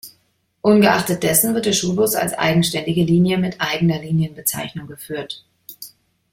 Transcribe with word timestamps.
Ungeachtet 0.63 1.21
dessen 1.21 1.53
wird 1.53 1.67
der 1.67 1.73
Schulbus 1.73 2.15
als 2.15 2.33
eigenständige 2.33 3.03
Linie 3.03 3.37
mit 3.37 3.61
eigener 3.61 3.99
Linienbezeichnung 3.99 4.87
geführt. 4.87 5.45